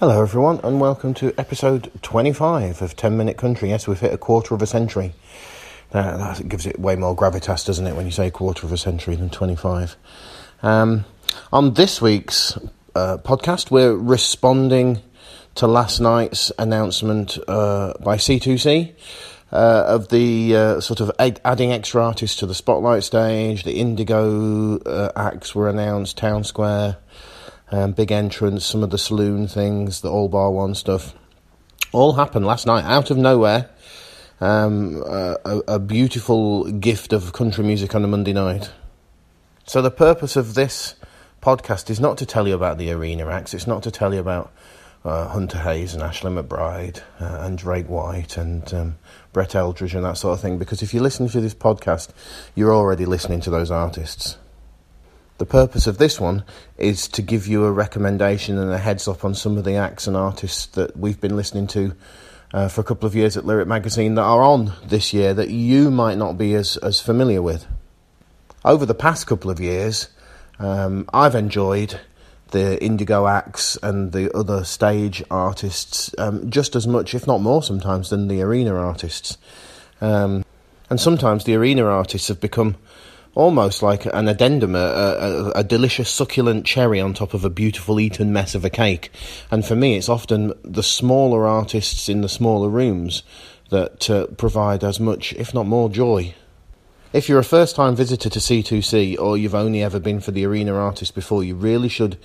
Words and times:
Hello, 0.00 0.20
everyone, 0.20 0.58
and 0.64 0.80
welcome 0.80 1.14
to 1.14 1.32
episode 1.38 1.88
25 2.02 2.82
of 2.82 2.96
10 2.96 3.16
Minute 3.16 3.36
Country. 3.36 3.68
Yes, 3.68 3.86
we've 3.86 4.00
hit 4.00 4.12
a 4.12 4.18
quarter 4.18 4.52
of 4.52 4.60
a 4.60 4.66
century. 4.66 5.12
Uh, 5.92 6.16
that 6.16 6.48
gives 6.48 6.66
it 6.66 6.80
way 6.80 6.96
more 6.96 7.14
gravitas, 7.14 7.64
doesn't 7.64 7.86
it, 7.86 7.94
when 7.94 8.04
you 8.04 8.10
say 8.10 8.28
quarter 8.28 8.66
of 8.66 8.72
a 8.72 8.76
century 8.76 9.14
than 9.14 9.30
25? 9.30 9.94
Um, 10.64 11.04
on 11.52 11.74
this 11.74 12.02
week's 12.02 12.58
uh, 12.96 13.18
podcast, 13.18 13.70
we're 13.70 13.94
responding 13.94 15.00
to 15.54 15.68
last 15.68 16.00
night's 16.00 16.50
announcement 16.58 17.38
uh, 17.46 17.92
by 18.00 18.16
C2C. 18.16 18.94
Uh, 19.52 19.84
of 19.86 20.08
the 20.08 20.56
uh, 20.56 20.80
sort 20.80 20.98
of 20.98 21.12
ad- 21.20 21.40
adding 21.44 21.70
extra 21.70 22.04
artists 22.04 22.38
to 22.38 22.46
the 22.46 22.54
spotlight 22.54 23.04
stage, 23.04 23.62
the 23.62 23.74
Indigo 23.78 24.78
uh, 24.78 25.12
acts 25.14 25.54
were 25.54 25.68
announced, 25.68 26.16
Town 26.18 26.42
Square, 26.42 26.96
um, 27.70 27.92
big 27.92 28.12
entrance, 28.12 28.64
some 28.64 28.82
of 28.82 28.90
the 28.90 28.98
saloon 28.98 29.48
things, 29.48 30.00
the 30.00 30.10
All 30.10 30.28
Bar 30.28 30.50
One 30.50 30.74
stuff, 30.74 31.14
all 31.92 32.14
happened 32.14 32.46
last 32.46 32.66
night 32.66 32.84
out 32.84 33.10
of 33.10 33.16
nowhere. 33.16 33.70
Um, 34.40 35.02
a, 35.06 35.62
a 35.68 35.78
beautiful 35.78 36.64
gift 36.64 37.12
of 37.12 37.32
country 37.32 37.64
music 37.64 37.94
on 37.94 38.04
a 38.04 38.08
Monday 38.08 38.32
night. 38.32 38.70
So 39.66 39.80
the 39.80 39.90
purpose 39.90 40.36
of 40.36 40.54
this 40.54 40.96
podcast 41.40 41.88
is 41.88 42.00
not 42.00 42.18
to 42.18 42.26
tell 42.26 42.48
you 42.48 42.54
about 42.54 42.76
the 42.78 42.90
arena 42.90 43.28
acts. 43.28 43.54
It's 43.54 43.66
not 43.66 43.82
to 43.84 43.90
tell 43.90 44.12
you 44.12 44.20
about 44.20 44.52
uh, 45.04 45.28
Hunter 45.28 45.58
Hayes 45.58 45.94
and 45.94 46.02
Ashley 46.02 46.32
McBryde 46.32 47.00
uh, 47.20 47.38
and 47.42 47.56
Drake 47.56 47.88
White 47.88 48.36
and 48.36 48.72
um, 48.74 48.96
Brett 49.32 49.54
Eldredge 49.54 49.94
and 49.94 50.04
that 50.04 50.16
sort 50.16 50.34
of 50.34 50.40
thing. 50.40 50.58
Because 50.58 50.82
if 50.82 50.92
you're 50.92 51.02
listening 51.02 51.28
to 51.30 51.40
this 51.40 51.54
podcast, 51.54 52.10
you're 52.54 52.74
already 52.74 53.06
listening 53.06 53.40
to 53.42 53.50
those 53.50 53.70
artists. 53.70 54.36
The 55.38 55.46
purpose 55.46 55.88
of 55.88 55.98
this 55.98 56.20
one 56.20 56.44
is 56.78 57.08
to 57.08 57.22
give 57.22 57.48
you 57.48 57.64
a 57.64 57.72
recommendation 57.72 58.56
and 58.56 58.70
a 58.70 58.78
heads 58.78 59.08
up 59.08 59.24
on 59.24 59.34
some 59.34 59.58
of 59.58 59.64
the 59.64 59.74
acts 59.74 60.06
and 60.06 60.16
artists 60.16 60.66
that 60.66 60.96
we've 60.96 61.20
been 61.20 61.34
listening 61.34 61.66
to 61.68 61.96
uh, 62.52 62.68
for 62.68 62.82
a 62.82 62.84
couple 62.84 63.08
of 63.08 63.16
years 63.16 63.36
at 63.36 63.44
Lyric 63.44 63.66
Magazine 63.66 64.14
that 64.14 64.22
are 64.22 64.42
on 64.42 64.72
this 64.86 65.12
year 65.12 65.34
that 65.34 65.50
you 65.50 65.90
might 65.90 66.16
not 66.16 66.38
be 66.38 66.54
as, 66.54 66.76
as 66.76 67.00
familiar 67.00 67.42
with. 67.42 67.66
Over 68.64 68.86
the 68.86 68.94
past 68.94 69.26
couple 69.26 69.50
of 69.50 69.58
years, 69.58 70.08
um, 70.60 71.08
I've 71.12 71.34
enjoyed 71.34 71.98
the 72.52 72.80
indigo 72.80 73.26
acts 73.26 73.76
and 73.82 74.12
the 74.12 74.32
other 74.36 74.62
stage 74.62 75.24
artists 75.32 76.14
um, 76.16 76.48
just 76.48 76.76
as 76.76 76.86
much, 76.86 77.12
if 77.12 77.26
not 77.26 77.40
more 77.40 77.64
sometimes, 77.64 78.10
than 78.10 78.28
the 78.28 78.40
arena 78.40 78.72
artists. 78.76 79.36
Um, 80.00 80.44
and 80.88 81.00
sometimes 81.00 81.42
the 81.42 81.56
arena 81.56 81.86
artists 81.86 82.28
have 82.28 82.40
become 82.40 82.76
almost 83.34 83.82
like 83.82 84.06
an 84.06 84.28
addendum, 84.28 84.74
a, 84.74 84.78
a, 84.78 85.50
a, 85.56 85.64
delicious 85.64 86.08
succulent 86.08 86.64
cherry 86.64 87.00
on 87.00 87.14
top 87.14 87.34
of 87.34 87.44
a 87.44 87.50
beautiful 87.50 87.98
eaten 87.98 88.32
mess 88.32 88.54
of 88.54 88.64
a 88.64 88.70
cake. 88.70 89.10
And 89.50 89.64
for 89.64 89.74
me, 89.74 89.96
it's 89.96 90.08
often 90.08 90.52
the 90.62 90.82
smaller 90.82 91.46
artists 91.46 92.08
in 92.08 92.20
the 92.20 92.28
smaller 92.28 92.68
rooms 92.68 93.22
that 93.70 94.08
uh, 94.08 94.26
provide 94.38 94.84
as 94.84 95.00
much, 95.00 95.32
if 95.34 95.52
not 95.52 95.66
more, 95.66 95.88
joy. 95.88 96.34
If 97.12 97.28
you're 97.28 97.38
a 97.38 97.44
first 97.44 97.76
time 97.76 97.94
visitor 97.94 98.28
to 98.28 98.38
C2C 98.38 99.18
or 99.18 99.36
you've 99.36 99.54
only 99.54 99.82
ever 99.82 100.00
been 100.00 100.20
for 100.20 100.32
the 100.32 100.44
arena 100.46 100.74
artist 100.74 101.14
before, 101.14 101.44
you 101.44 101.54
really 101.54 101.88
should 101.88 102.18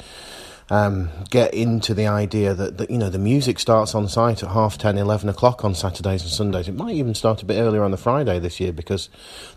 um, 0.70 1.10
get 1.30 1.54
into 1.54 1.94
the 1.94 2.08
idea 2.08 2.54
that, 2.54 2.78
that, 2.78 2.92
you 2.92 2.98
know 2.98 3.10
the 3.10 3.20
music 3.20 3.60
starts 3.60 3.96
on 3.96 4.08
site 4.08 4.44
at 4.44 4.50
half 4.50 4.78
10, 4.78 4.98
11 4.98 5.30
o'clock 5.30 5.66
on 5.66 5.74
Saturdays 5.74 6.22
and 6.22 6.32
Sundays. 6.32 6.68
It 6.68 6.76
might 6.76 6.96
even 6.96 7.16
start 7.16 7.42
a 7.42 7.46
bit 7.46 7.60
earlier 7.60 7.84
on 7.84 7.92
the 7.92 7.98
Friday 7.98 8.40
this 8.40 8.60
year 8.60 8.72
because 8.72 9.10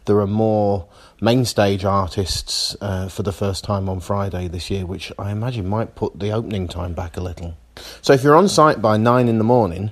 there 0.07 0.19
are 0.21 0.27
more 0.27 0.87
main 1.21 1.45
stage 1.45 1.85
artists 1.85 2.77
uh, 2.81 3.09
for 3.09 3.23
the 3.23 3.33
first 3.33 3.63
time 3.63 3.89
on 3.89 4.01
Friday 4.01 4.49
this 4.49 4.71
year, 4.71 4.87
which 4.87 5.13
I 5.19 5.31
imagine 5.31 5.69
might 5.69 5.95
put 5.95 6.19
the 6.19 6.33
opening 6.33 6.67
time 6.67 6.95
back 6.95 7.17
a 7.17 7.21
little. 7.21 7.57
So 8.01 8.13
if 8.13 8.23
you're 8.23 8.37
on 8.37 8.49
site 8.49 8.81
by 8.81 8.97
nine 8.97 9.29
in 9.29 9.39
the 9.39 9.45
morning, 9.45 9.91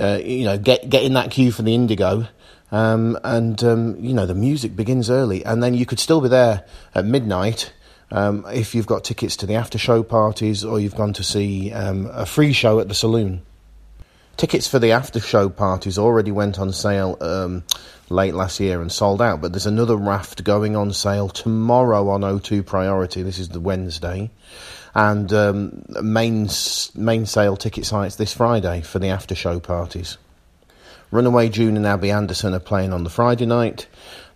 uh, 0.00 0.18
you 0.24 0.44
know 0.44 0.58
get 0.58 0.88
get 0.88 1.04
in 1.04 1.12
that 1.14 1.30
queue 1.30 1.52
for 1.52 1.62
the 1.62 1.74
Indigo. 1.74 2.28
Um, 2.72 3.16
and 3.22 3.62
um, 3.62 3.96
you 4.00 4.14
know 4.14 4.26
the 4.26 4.34
music 4.34 4.74
begins 4.74 5.10
early, 5.10 5.44
and 5.44 5.62
then 5.62 5.74
you 5.74 5.86
could 5.86 6.00
still 6.00 6.20
be 6.20 6.28
there 6.28 6.64
at 6.94 7.04
midnight 7.04 7.72
um, 8.10 8.46
if 8.52 8.74
you've 8.74 8.86
got 8.86 9.04
tickets 9.04 9.36
to 9.38 9.46
the 9.46 9.54
after 9.54 9.78
show 9.78 10.02
parties 10.02 10.64
or 10.64 10.80
you've 10.80 10.96
gone 10.96 11.12
to 11.14 11.24
see 11.24 11.72
um, 11.72 12.06
a 12.12 12.26
free 12.26 12.52
show 12.52 12.80
at 12.80 12.88
the 12.88 12.94
saloon. 12.94 13.42
Tickets 14.36 14.66
for 14.66 14.78
the 14.78 14.92
after 14.92 15.20
show 15.20 15.48
parties 15.48 15.96
already 15.96 16.32
went 16.32 16.58
on 16.58 16.72
sale 16.72 17.16
um, 17.20 17.62
late 18.10 18.34
last 18.34 18.58
year 18.58 18.80
and 18.80 18.90
sold 18.90 19.22
out, 19.22 19.40
but 19.40 19.52
there's 19.52 19.66
another 19.66 19.96
raft 19.96 20.42
going 20.42 20.74
on 20.76 20.92
sale 20.92 21.28
tomorrow 21.28 22.08
on 22.08 22.22
O2 22.22 22.66
Priority. 22.66 23.22
This 23.22 23.38
is 23.38 23.50
the 23.50 23.60
Wednesday. 23.60 24.30
And 24.94 25.32
um, 25.32 25.84
main, 26.02 26.48
main 26.94 27.26
sale 27.26 27.56
ticket 27.56 27.86
sites 27.86 28.16
this 28.16 28.32
Friday 28.32 28.80
for 28.80 28.98
the 28.98 29.08
after 29.08 29.34
show 29.34 29.60
parties. 29.60 30.18
Runaway 31.10 31.48
June 31.48 31.76
and 31.76 31.86
Abby 31.86 32.10
Anderson 32.10 32.54
are 32.54 32.60
playing 32.60 32.92
on 32.92 33.04
the 33.04 33.10
Friday 33.10 33.46
night. 33.46 33.86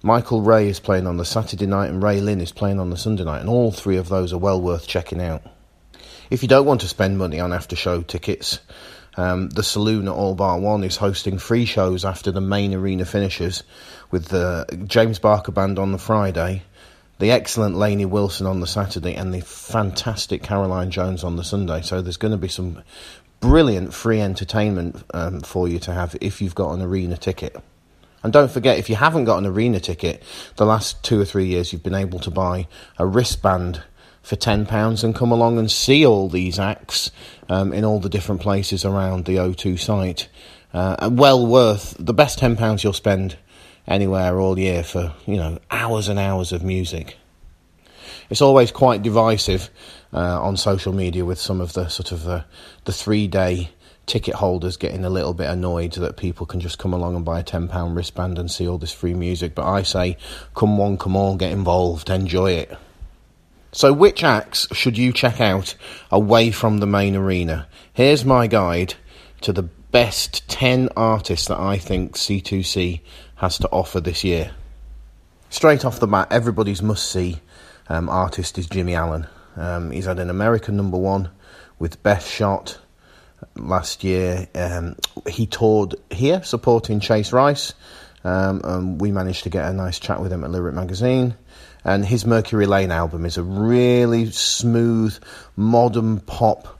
Michael 0.02 0.42
Ray 0.42 0.68
is 0.68 0.78
playing 0.78 1.08
on 1.08 1.16
the 1.16 1.24
Saturday 1.24 1.66
night, 1.66 1.90
and 1.90 2.00
RaeLynn 2.00 2.40
is 2.40 2.52
playing 2.52 2.78
on 2.78 2.90
the 2.90 2.96
Sunday 2.96 3.24
night, 3.24 3.40
and 3.40 3.48
all 3.48 3.72
three 3.72 3.96
of 3.96 4.08
those 4.08 4.32
are 4.32 4.38
well 4.38 4.60
worth 4.60 4.86
checking 4.86 5.20
out. 5.20 5.42
If 6.30 6.42
you 6.42 6.48
don't 6.48 6.66
want 6.66 6.82
to 6.82 6.88
spend 6.88 7.18
money 7.18 7.40
on 7.40 7.52
after 7.52 7.74
show 7.74 8.02
tickets, 8.02 8.60
um, 9.16 9.48
the 9.50 9.64
Saloon 9.64 10.06
at 10.06 10.14
All 10.14 10.36
Bar 10.36 10.60
One 10.60 10.84
is 10.84 10.96
hosting 10.96 11.38
free 11.38 11.64
shows 11.64 12.04
after 12.04 12.30
the 12.30 12.40
main 12.40 12.74
arena 12.74 13.04
finishes 13.04 13.64
with 14.12 14.26
the 14.26 14.66
James 14.86 15.18
Barker 15.18 15.50
Band 15.50 15.80
on 15.80 15.90
the 15.90 15.98
Friday, 15.98 16.62
the 17.18 17.32
excellent 17.32 17.74
Lainey 17.76 18.04
Wilson 18.04 18.46
on 18.46 18.60
the 18.60 18.68
Saturday, 18.68 19.16
and 19.16 19.34
the 19.34 19.40
fantastic 19.40 20.44
Caroline 20.44 20.92
Jones 20.92 21.24
on 21.24 21.34
the 21.34 21.42
Sunday. 21.42 21.82
So 21.82 22.02
there's 22.02 22.16
going 22.16 22.30
to 22.30 22.38
be 22.38 22.46
some 22.46 22.84
brilliant 23.40 23.92
free 23.92 24.20
entertainment 24.20 25.02
um, 25.12 25.40
for 25.40 25.66
you 25.66 25.80
to 25.80 25.92
have 25.92 26.16
if 26.20 26.40
you've 26.40 26.54
got 26.54 26.70
an 26.72 26.82
arena 26.82 27.16
ticket. 27.16 27.56
And 28.22 28.32
don't 28.32 28.50
forget, 28.50 28.78
if 28.78 28.90
you 28.90 28.96
haven't 28.96 29.24
got 29.24 29.38
an 29.38 29.46
arena 29.46 29.80
ticket, 29.80 30.22
the 30.56 30.66
last 30.66 31.02
two 31.02 31.20
or 31.20 31.24
three 31.24 31.46
years 31.46 31.72
you've 31.72 31.82
been 31.82 31.94
able 31.94 32.18
to 32.20 32.30
buy 32.30 32.66
a 32.98 33.06
wristband 33.06 33.82
for 34.22 34.36
£10 34.36 35.04
and 35.04 35.14
come 35.14 35.32
along 35.32 35.58
and 35.58 35.70
see 35.70 36.04
all 36.04 36.28
these 36.28 36.58
acts 36.58 37.10
um, 37.48 37.72
in 37.72 37.84
all 37.84 38.00
the 38.00 38.08
different 38.08 38.40
places 38.40 38.84
around 38.84 39.24
the 39.24 39.36
O2 39.36 39.78
site. 39.78 40.28
Uh, 40.74 41.08
well 41.10 41.46
worth 41.46 41.96
the 41.98 42.12
best 42.12 42.38
£10 42.38 42.84
you'll 42.84 42.92
spend 42.92 43.38
anywhere 43.86 44.38
all 44.38 44.58
year 44.58 44.82
for, 44.82 45.14
you 45.24 45.36
know, 45.36 45.58
hours 45.70 46.08
and 46.08 46.18
hours 46.18 46.52
of 46.52 46.62
music. 46.62 47.16
It's 48.28 48.42
always 48.42 48.70
quite 48.70 49.02
divisive 49.02 49.70
uh, 50.12 50.42
on 50.42 50.56
social 50.56 50.92
media 50.92 51.24
with 51.24 51.40
some 51.40 51.60
of 51.60 51.72
the 51.72 51.88
sort 51.88 52.12
of 52.12 52.24
the, 52.24 52.44
the 52.84 52.92
three 52.92 53.26
day 53.26 53.70
ticket 54.08 54.34
holders 54.34 54.76
getting 54.76 55.04
a 55.04 55.10
little 55.10 55.34
bit 55.34 55.48
annoyed 55.48 55.92
that 55.92 56.16
people 56.16 56.46
can 56.46 56.58
just 56.58 56.78
come 56.78 56.92
along 56.92 57.14
and 57.14 57.24
buy 57.24 57.40
a 57.40 57.44
£10 57.44 57.94
wristband 57.94 58.38
and 58.38 58.50
see 58.50 58.66
all 58.66 58.78
this 58.78 58.92
free 58.92 59.14
music. 59.14 59.54
But 59.54 59.66
I 59.66 59.82
say, 59.82 60.16
come 60.56 60.80
on, 60.80 60.96
come 60.98 61.16
on, 61.16 61.36
get 61.36 61.52
involved, 61.52 62.10
enjoy 62.10 62.52
it. 62.52 62.76
So, 63.70 63.92
which 63.92 64.24
acts 64.24 64.66
should 64.72 64.96
you 64.96 65.12
check 65.12 65.40
out 65.40 65.74
away 66.10 66.50
from 66.50 66.78
the 66.78 66.86
main 66.86 67.14
arena? 67.14 67.68
Here's 67.92 68.24
my 68.24 68.46
guide 68.46 68.94
to 69.42 69.52
the 69.52 69.62
best 69.62 70.48
10 70.48 70.88
artists 70.96 71.48
that 71.48 71.60
I 71.60 71.76
think 71.76 72.16
C2C 72.16 73.00
has 73.36 73.58
to 73.58 73.68
offer 73.68 74.00
this 74.00 74.24
year. 74.24 74.52
Straight 75.50 75.84
off 75.84 76.00
the 76.00 76.06
bat, 76.06 76.28
everybody's 76.30 76.82
must 76.82 77.10
see 77.10 77.40
um, 77.88 78.08
artist 78.08 78.58
is 78.58 78.66
Jimmy 78.66 78.94
Allen. 78.94 79.26
Um, 79.56 79.90
he's 79.90 80.04
had 80.04 80.18
an 80.18 80.30
American 80.30 80.76
number 80.76 80.98
one 80.98 81.30
with 81.78 82.02
Best 82.02 82.28
Shot, 82.28 82.78
last 83.58 84.04
year. 84.04 84.48
Um, 84.54 84.96
he 85.28 85.46
toured 85.46 85.96
here 86.10 86.42
supporting 86.42 87.00
Chase 87.00 87.32
Rice. 87.32 87.74
Um, 88.24 88.60
and 88.64 89.00
we 89.00 89.12
managed 89.12 89.44
to 89.44 89.50
get 89.50 89.66
a 89.66 89.72
nice 89.72 89.98
chat 89.98 90.20
with 90.20 90.32
him 90.32 90.44
at 90.44 90.50
Lyric 90.50 90.74
Magazine. 90.74 91.34
And 91.84 92.04
his 92.04 92.26
Mercury 92.26 92.66
Lane 92.66 92.90
album 92.90 93.24
is 93.24 93.38
a 93.38 93.42
really 93.42 94.30
smooth, 94.30 95.16
modern 95.56 96.20
pop 96.20 96.78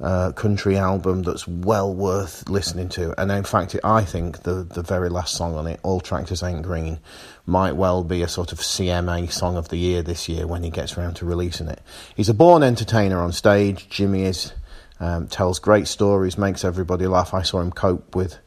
uh, 0.00 0.32
country 0.32 0.76
album 0.76 1.22
that's 1.22 1.48
well 1.48 1.92
worth 1.92 2.48
listening 2.48 2.88
to. 2.90 3.18
And 3.20 3.30
in 3.32 3.44
fact, 3.44 3.76
I 3.82 4.04
think 4.04 4.42
the, 4.42 4.62
the 4.62 4.82
very 4.82 5.08
last 5.08 5.34
song 5.34 5.54
on 5.54 5.66
it, 5.66 5.80
All 5.82 6.00
Tractors 6.00 6.42
Ain't 6.42 6.62
Green, 6.62 7.00
might 7.46 7.76
well 7.76 8.04
be 8.04 8.22
a 8.22 8.28
sort 8.28 8.52
of 8.52 8.58
CMA 8.58 9.32
song 9.32 9.56
of 9.56 9.68
the 9.68 9.76
year 9.76 10.02
this 10.02 10.28
year 10.28 10.46
when 10.46 10.62
he 10.62 10.70
gets 10.70 10.96
around 10.96 11.14
to 11.16 11.26
releasing 11.26 11.68
it. 11.68 11.80
He's 12.14 12.28
a 12.28 12.34
born 12.34 12.62
entertainer 12.62 13.20
on 13.20 13.32
stage, 13.32 13.88
Jimmy 13.88 14.24
is. 14.24 14.52
Um, 14.98 15.28
tells 15.28 15.58
great 15.58 15.88
stories, 15.88 16.38
makes 16.38 16.64
everybody 16.64 17.06
laugh. 17.06 17.34
I 17.34 17.42
saw 17.42 17.60
him 17.60 17.70
cope 17.70 18.16
with 18.16 18.38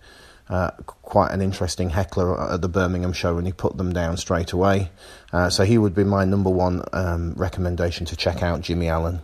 uh, 0.49 0.71
quite 0.87 1.31
an 1.31 1.41
interesting 1.41 1.91
heckler 1.91 2.53
at 2.53 2.61
the 2.61 2.67
Birmingham 2.67 3.13
show, 3.13 3.37
and 3.37 3.45
he 3.45 3.53
put 3.53 3.77
them 3.77 3.93
down 3.93 4.17
straight 4.17 4.51
away. 4.51 4.89
Uh, 5.31 5.49
so 5.49 5.63
he 5.63 5.77
would 5.77 5.93
be 5.93 6.03
my 6.03 6.25
number 6.25 6.49
one 6.49 6.83
um, 6.91 7.33
recommendation 7.33 8.05
to 8.07 8.15
check 8.15 8.41
out 8.41 8.61
Jimmy 8.61 8.89
Allen. 8.89 9.21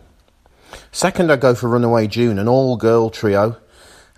Second, 0.92 1.32
I 1.32 1.38
go 1.38 1.56
for 1.56 1.68
Runaway 1.68 2.08
June, 2.08 2.38
an 2.38 2.48
all-girl 2.48 3.10
trio 3.10 3.58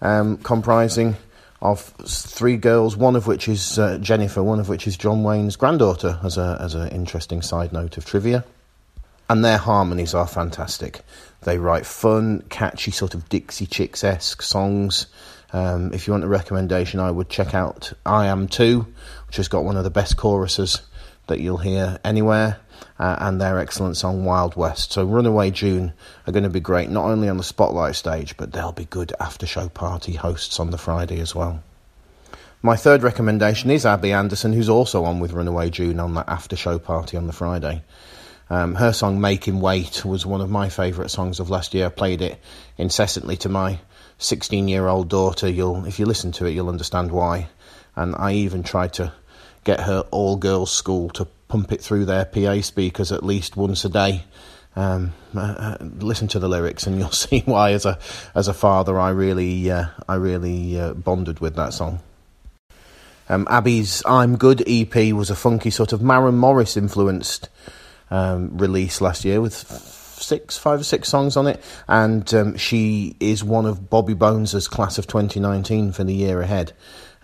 um, 0.01 0.38
comprising 0.38 1.15
of 1.62 1.81
three 1.81 2.57
girls, 2.57 2.95
one 2.95 3.15
of 3.15 3.25
which 3.25 3.48
is 3.48 3.80
uh, 3.80 3.98
Jennifer, 4.00 4.44
one 4.44 4.59
of 4.59 4.69
which 4.69 4.86
is 4.86 4.98
John 4.98 5.24
Wayne's 5.24 5.56
granddaughter, 5.56 6.19
as 6.24 6.38
a 6.38 6.57
as 6.62 6.75
an 6.75 6.89
interesting 6.89 7.42
side 7.42 7.74
note 7.74 7.98
of 7.98 8.06
trivia. 8.06 8.44
And 9.29 9.44
their 9.44 9.57
harmonies 9.57 10.13
are 10.13 10.27
fantastic. 10.27 11.01
They 11.41 11.57
write 11.57 11.85
fun, 11.85 12.44
catchy, 12.50 12.91
sort 12.91 13.13
of 13.13 13.29
Dixie 13.29 13.68
Chicks 13.68 14.03
esque 14.03 14.41
songs. 14.41 15.07
Um, 15.53 15.94
if 15.94 16.07
you 16.07 16.13
want 16.13 16.24
a 16.24 16.27
recommendation, 16.27 17.00
I 17.00 17.12
would 17.12 17.29
check 17.29 17.53
out 17.53 17.94
I 18.06 18.27
Am 18.27 18.47
Too, 18.47 18.85
which 19.27 19.38
has 19.38 19.47
got 19.47 19.63
one 19.63 19.77
of 19.77 19.83
the 19.83 19.89
best 19.89 20.18
choruses 20.18 20.81
that 21.27 21.39
you'll 21.39 21.57
hear 21.57 22.00
anywhere, 22.03 22.59
uh, 23.00 23.18
and 23.19 23.39
their 23.39 23.59
excellent 23.59 23.97
song 23.97 24.25
Wild 24.25 24.56
West. 24.56 24.94
So, 24.94 25.06
Runaway 25.06 25.51
June 25.51 25.94
are 26.25 26.31
going 26.31 26.44
to 26.44 26.50
be 26.50 26.59
great, 26.59 26.89
not 26.89 27.06
only 27.06 27.30
on 27.30 27.38
the 27.38 27.44
spotlight 27.44 27.95
stage, 27.95 28.35
but 28.38 28.53
they'll 28.53 28.71
be 28.71 28.85
good 28.85 29.13
after 29.19 29.45
show 29.45 29.69
party 29.69 30.13
hosts 30.13 30.59
on 30.59 30.71
the 30.71 30.77
Friday 30.77 31.19
as 31.19 31.35
well. 31.35 31.62
My 32.62 32.75
third 32.75 33.03
recommendation 33.03 33.69
is 33.69 33.85
Abby 33.85 34.12
Anderson, 34.12 34.51
who's 34.51 34.69
also 34.69 35.03
on 35.06 35.19
with 35.19 35.33
Runaway 35.33 35.69
June 35.69 36.00
on 36.00 36.15
that 36.15 36.27
after 36.27 36.56
show 36.56 36.80
party 36.80 37.15
on 37.15 37.27
the 37.27 37.33
Friday. 37.33 37.83
Um, 38.49 38.75
her 38.75 38.94
song 38.94 39.19
Make 39.19 39.45
Him 39.45 39.59
Wait 39.59 40.05
was 40.05 40.25
one 40.25 40.41
of 40.41 40.49
my 40.49 40.69
favourite 40.69 41.11
songs 41.11 41.39
of 41.39 41.49
last 41.49 41.73
year. 41.73 41.88
I 41.88 41.89
played 41.89 42.21
it 42.21 42.39
incessantly 42.77 43.35
to 43.38 43.49
my 43.49 43.79
16 44.19 44.67
year 44.67 44.88
old 44.88 45.09
daughter. 45.09 45.49
You'll, 45.49 45.85
if 45.85 45.99
you 45.99 46.05
listen 46.05 46.31
to 46.33 46.45
it, 46.45 46.51
you'll 46.51 46.69
understand 46.69 47.11
why. 47.11 47.49
And 47.95 48.15
I 48.15 48.33
even 48.33 48.63
tried 48.63 48.94
to 48.94 49.13
get 49.63 49.81
her 49.81 50.05
all 50.11 50.38
girls 50.38 50.71
school 50.71 51.09
to 51.09 51.25
pump 51.47 51.71
it 51.71 51.81
through 51.81 52.05
their 52.05 52.25
PA 52.25 52.61
speakers 52.61 53.11
at 53.11 53.23
least 53.23 53.57
once 53.57 53.83
a 53.83 53.89
day. 53.89 54.23
Um, 54.75 55.13
uh, 55.35 55.39
uh, 55.39 55.77
listen 55.81 56.27
to 56.29 56.39
the 56.39 56.47
lyrics, 56.47 56.85
and 56.85 56.97
you'll 56.99 57.09
see 57.09 57.41
why. 57.41 57.71
As 57.71 57.85
a 57.85 57.97
as 58.35 58.47
a 58.47 58.53
father, 58.53 58.99
I 58.99 59.09
really 59.09 59.69
uh, 59.71 59.88
I 60.07 60.15
really 60.15 60.79
uh, 60.79 60.94
bonded 60.94 61.39
with 61.39 61.55
that 61.55 61.73
song. 61.73 61.99
Um, 63.27 63.47
Abby's 63.49 64.03
"I'm 64.05 64.38
Good" 64.38 64.63
EP 64.67 65.13
was 65.13 65.31
a 65.31 65.35
funky 65.35 65.71
sort 65.71 65.94
of 65.94 66.01
Maren 66.01 66.38
Morris 66.38 66.77
influenced 66.77 67.49
um, 68.12 68.57
release 68.57 69.01
last 69.01 69.25
year 69.25 69.42
with 69.42 69.54
six, 69.54 70.57
five 70.57 70.80
or 70.80 70.83
six 70.83 71.09
songs 71.09 71.38
on 71.38 71.48
it, 71.48 71.62
and 71.88 72.33
um, 72.33 72.57
she 72.57 73.15
is 73.19 73.44
one 73.44 73.65
of 73.65 73.89
Bobby 73.89 74.13
Bones's 74.13 74.68
class 74.68 74.98
of 74.98 75.07
2019 75.07 75.92
for 75.92 76.04
the 76.04 76.13
year 76.13 76.42
ahead. 76.42 76.74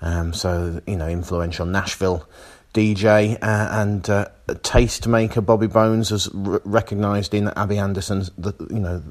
Um, 0.02 0.34
so 0.34 0.82
you 0.86 0.98
know, 0.98 1.08
influential 1.08 1.66
Nashville 1.66 2.28
DJ 2.74 3.36
uh, 3.36 3.82
and 3.82 4.10
uh, 4.10 4.28
tastemaker 4.48 5.46
Bobby 5.46 5.68
Bones 5.68 6.10
has 6.10 6.28
r- 6.30 6.62
recognised 6.66 7.34
in 7.34 7.50
Abby 7.50 7.78
Anderson's 7.78 8.32
the 8.38 8.54
you 8.70 8.80
know 8.80 9.04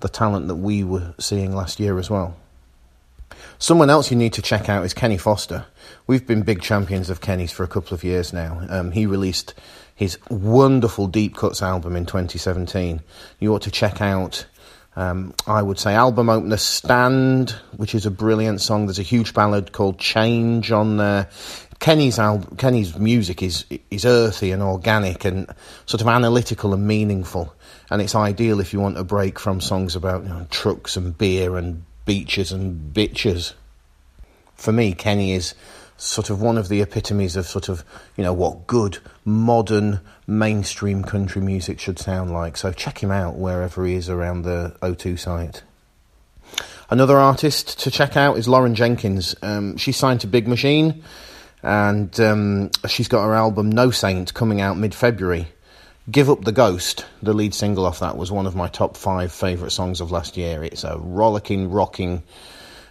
the 0.00 0.08
talent 0.08 0.48
that 0.48 0.56
we 0.56 0.82
were 0.82 1.14
seeing 1.18 1.54
last 1.54 1.78
year 1.78 1.98
as 1.98 2.08
well. 2.08 2.36
Someone 3.58 3.90
else 3.90 4.10
you 4.10 4.16
need 4.16 4.32
to 4.34 4.42
check 4.42 4.70
out 4.70 4.84
is 4.86 4.94
Kenny 4.94 5.18
Foster. 5.18 5.66
We've 6.06 6.26
been 6.26 6.42
big 6.42 6.62
champions 6.62 7.10
of 7.10 7.20
Kenny's 7.20 7.52
for 7.52 7.62
a 7.62 7.68
couple 7.68 7.94
of 7.94 8.02
years 8.02 8.32
now. 8.32 8.66
Um, 8.70 8.90
he 8.90 9.04
released 9.04 9.54
his 10.00 10.18
wonderful 10.30 11.06
Deep 11.08 11.36
Cuts 11.36 11.60
album 11.60 11.94
in 11.94 12.06
2017. 12.06 13.02
You 13.38 13.52
ought 13.52 13.60
to 13.62 13.70
check 13.70 14.00
out, 14.00 14.46
um, 14.96 15.34
I 15.46 15.60
would 15.60 15.78
say, 15.78 15.92
album 15.92 16.30
opener 16.30 16.56
Stand, 16.56 17.50
which 17.76 17.94
is 17.94 18.06
a 18.06 18.10
brilliant 18.10 18.62
song. 18.62 18.86
There's 18.86 18.98
a 18.98 19.02
huge 19.02 19.34
ballad 19.34 19.72
called 19.72 19.98
Change 19.98 20.72
on 20.72 20.96
there. 20.96 21.28
Kenny's 21.80 22.18
Kenny's 22.56 22.96
music 22.98 23.42
is 23.42 23.66
is 23.90 24.06
earthy 24.06 24.52
and 24.52 24.62
organic 24.62 25.26
and 25.26 25.46
sort 25.84 26.00
of 26.00 26.08
analytical 26.08 26.72
and 26.72 26.86
meaningful, 26.86 27.54
and 27.90 28.00
it's 28.00 28.14
ideal 28.14 28.58
if 28.58 28.72
you 28.72 28.80
want 28.80 28.96
a 28.96 29.04
break 29.04 29.38
from 29.38 29.60
songs 29.60 29.96
about 29.96 30.22
you 30.22 30.30
know, 30.30 30.46
trucks 30.50 30.96
and 30.96 31.16
beer 31.18 31.58
and 31.58 31.84
beaches 32.06 32.52
and 32.52 32.94
bitches. 32.94 33.52
For 34.54 34.72
me, 34.72 34.94
Kenny 34.94 35.32
is 35.32 35.54
sort 36.00 36.30
of 36.30 36.40
one 36.40 36.56
of 36.56 36.68
the 36.68 36.80
epitomes 36.80 37.36
of 37.36 37.46
sort 37.46 37.68
of, 37.68 37.84
you 38.16 38.24
know, 38.24 38.32
what 38.32 38.66
good, 38.66 38.98
modern, 39.24 40.00
mainstream 40.26 41.02
country 41.02 41.42
music 41.42 41.78
should 41.78 41.98
sound 41.98 42.32
like. 42.32 42.56
So 42.56 42.72
check 42.72 43.02
him 43.02 43.10
out 43.10 43.36
wherever 43.36 43.84
he 43.84 43.94
is 43.94 44.08
around 44.08 44.42
the 44.42 44.74
O2 44.80 45.18
site. 45.18 45.62
Another 46.88 47.18
artist 47.18 47.78
to 47.80 47.90
check 47.90 48.16
out 48.16 48.38
is 48.38 48.48
Lauren 48.48 48.74
Jenkins. 48.74 49.36
Um, 49.42 49.76
she 49.76 49.92
signed 49.92 50.22
to 50.22 50.26
Big 50.26 50.48
Machine 50.48 51.04
and 51.62 52.18
um, 52.18 52.70
she's 52.88 53.08
got 53.08 53.24
her 53.24 53.34
album 53.34 53.70
No 53.70 53.90
Saint 53.90 54.32
coming 54.32 54.60
out 54.60 54.78
mid 54.78 54.94
February. 54.94 55.48
Give 56.10 56.30
Up 56.30 56.44
the 56.44 56.52
Ghost, 56.52 57.04
the 57.22 57.34
lead 57.34 57.54
single 57.54 57.84
off 57.84 58.00
that, 58.00 58.16
was 58.16 58.32
one 58.32 58.46
of 58.46 58.56
my 58.56 58.68
top 58.68 58.96
five 58.96 59.30
favourite 59.30 59.70
songs 59.70 60.00
of 60.00 60.10
last 60.10 60.36
year. 60.36 60.64
It's 60.64 60.82
a 60.82 60.96
rollicking, 60.98 61.70
rocking, 61.70 62.22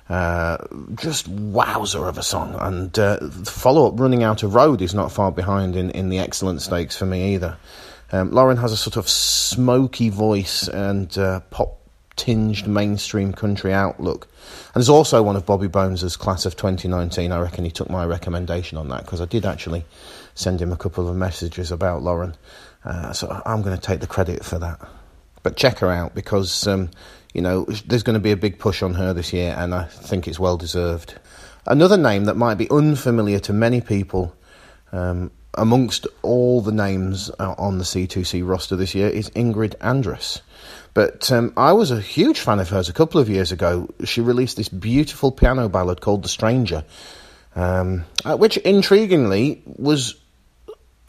uh, 0.09 0.57
just 0.95 1.27
wowzer 1.27 2.07
of 2.07 2.17
a 2.17 2.23
song. 2.23 2.55
And 2.59 2.97
uh, 2.97 3.17
the 3.21 3.51
follow 3.51 3.87
up, 3.87 3.99
Running 3.99 4.23
Out 4.23 4.43
of 4.43 4.55
Road, 4.55 4.81
is 4.81 4.93
not 4.93 5.11
far 5.11 5.31
behind 5.31 5.75
in, 5.75 5.91
in 5.91 6.09
the 6.09 6.19
excellent 6.19 6.61
stakes 6.61 6.97
for 6.97 7.05
me 7.05 7.35
either. 7.35 7.57
Um, 8.11 8.31
Lauren 8.31 8.57
has 8.57 8.71
a 8.71 8.77
sort 8.77 8.97
of 8.97 9.07
smoky 9.07 10.09
voice 10.09 10.67
and 10.67 11.15
uh, 11.17 11.41
pop 11.51 11.79
tinged 12.15 12.67
mainstream 12.67 13.31
country 13.33 13.71
outlook. 13.71 14.27
And 14.73 14.75
there's 14.75 14.89
also 14.89 15.23
one 15.23 15.35
of 15.35 15.45
Bobby 15.45 15.67
Bones's 15.67 16.17
class 16.17 16.45
of 16.45 16.55
2019. 16.55 17.31
I 17.31 17.39
reckon 17.39 17.63
he 17.63 17.71
took 17.71 17.89
my 17.89 18.05
recommendation 18.05 18.77
on 18.77 18.89
that 18.89 19.05
because 19.05 19.21
I 19.21 19.25
did 19.25 19.45
actually 19.45 19.85
send 20.35 20.61
him 20.61 20.71
a 20.71 20.77
couple 20.77 21.07
of 21.07 21.15
messages 21.15 21.71
about 21.71 22.01
Lauren. 22.01 22.35
Uh, 22.83 23.13
so 23.13 23.41
I'm 23.45 23.61
going 23.61 23.75
to 23.75 23.81
take 23.81 23.99
the 23.99 24.07
credit 24.07 24.43
for 24.43 24.59
that. 24.59 24.79
But 25.43 25.55
check 25.55 25.79
her 25.79 25.91
out 25.91 26.13
because 26.13 26.67
um, 26.67 26.89
you 27.33 27.41
know, 27.41 27.65
there's 27.85 28.03
going 28.03 28.15
to 28.15 28.19
be 28.19 28.31
a 28.31 28.37
big 28.37 28.59
push 28.59 28.81
on 28.81 28.93
her 28.95 29.13
this 29.13 29.33
year, 29.33 29.55
and 29.57 29.73
I 29.73 29.85
think 29.85 30.27
it's 30.27 30.39
well 30.39 30.57
deserved. 30.57 31.15
Another 31.65 31.97
name 31.97 32.25
that 32.25 32.35
might 32.35 32.55
be 32.55 32.69
unfamiliar 32.69 33.39
to 33.39 33.53
many 33.53 33.81
people 33.81 34.35
um, 34.91 35.31
amongst 35.53 36.07
all 36.21 36.61
the 36.61 36.71
names 36.71 37.29
uh, 37.39 37.53
on 37.57 37.77
the 37.77 37.83
C2C 37.83 38.47
roster 38.47 38.75
this 38.75 38.95
year 38.95 39.07
is 39.07 39.29
Ingrid 39.31 39.77
Andress. 39.77 40.41
But 40.93 41.31
um, 41.31 41.53
I 41.55 41.73
was 41.73 41.91
a 41.91 42.01
huge 42.01 42.39
fan 42.39 42.59
of 42.59 42.69
hers 42.69 42.89
a 42.89 42.93
couple 42.93 43.21
of 43.21 43.29
years 43.29 43.51
ago. 43.51 43.89
She 44.03 44.21
released 44.21 44.57
this 44.57 44.69
beautiful 44.69 45.31
piano 45.31 45.69
ballad 45.69 46.01
called 46.01 46.23
The 46.23 46.29
Stranger, 46.29 46.83
um, 47.55 48.05
uh, 48.25 48.37
which 48.37 48.57
intriguingly 48.57 49.61
was 49.77 50.15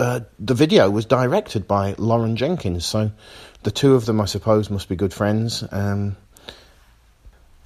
uh, 0.00 0.20
the 0.38 0.54
video 0.54 0.88
was 0.88 1.04
directed 1.04 1.68
by 1.68 1.94
Lauren 1.98 2.34
Jenkins. 2.36 2.86
So 2.86 3.10
the 3.62 3.70
two 3.70 3.94
of 3.94 4.06
them, 4.06 4.20
I 4.20 4.24
suppose, 4.24 4.70
must 4.70 4.88
be 4.88 4.96
good 4.96 5.12
friends. 5.12 5.62
Um, 5.70 6.16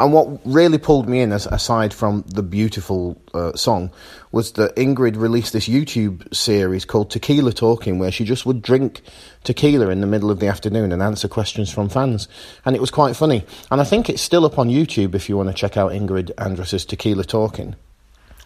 and 0.00 0.12
what 0.12 0.40
really 0.44 0.78
pulled 0.78 1.08
me 1.08 1.20
in, 1.20 1.31
aside 1.31 1.94
from 1.94 2.25
the 2.26 2.42
beautiful 2.42 3.22
uh, 3.32 3.52
song, 3.54 3.92
was 4.32 4.50
that 4.54 4.75
Ingrid 4.75 5.16
released 5.16 5.52
this 5.52 5.69
YouTube 5.69 6.34
series 6.34 6.84
called 6.84 7.12
Tequila 7.12 7.52
Talking, 7.52 8.00
where 8.00 8.10
she 8.10 8.25
just 8.25 8.44
would 8.44 8.60
drink 8.60 9.02
tequila 9.44 9.90
in 9.90 10.00
the 10.00 10.08
middle 10.08 10.32
of 10.32 10.40
the 10.40 10.48
afternoon 10.48 10.90
and 10.90 11.00
answer 11.00 11.28
questions 11.28 11.70
from 11.70 11.88
fans. 11.88 12.26
And 12.64 12.75
it 12.75 12.80
was 12.80 12.90
quite 12.90 13.14
funny. 13.14 13.44
And 13.70 13.80
I 13.80 13.84
think 13.84 14.10
it's 14.10 14.20
still 14.20 14.44
up 14.44 14.58
on 14.58 14.69
YouTube 14.69 15.14
if 15.14 15.28
you 15.28 15.37
want 15.37 15.50
to 15.50 15.54
check 15.54 15.76
out 15.76 15.92
Ingrid 15.92 16.32
Andress's 16.38 16.85
Tequila 16.85 17.23
Talking. 17.23 17.76